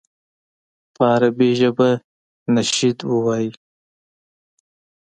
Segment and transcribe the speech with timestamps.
[0.93, 1.89] په عربي ژبه
[2.55, 3.51] نشید ووایي.